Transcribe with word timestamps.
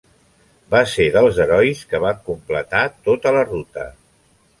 Va 0.75 0.79
ser 0.93 1.05
dels 1.15 1.41
herois 1.43 1.83
que 1.91 1.99
van 2.05 2.23
completar 2.31 2.81
tota 3.09 3.35
la 3.37 3.45
ruta. 3.51 3.85